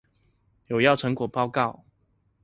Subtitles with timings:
[0.65, 1.83] 有要成果報告